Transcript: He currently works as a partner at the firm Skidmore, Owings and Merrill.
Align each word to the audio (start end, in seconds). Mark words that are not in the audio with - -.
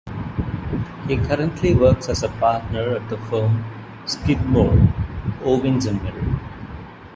He 1.07 1.15
currently 1.15 1.75
works 1.75 2.09
as 2.09 2.23
a 2.23 2.27
partner 2.27 2.95
at 2.95 3.07
the 3.07 3.19
firm 3.19 3.63
Skidmore, 4.07 4.91
Owings 5.45 5.85
and 5.85 6.01
Merrill. 6.03 6.39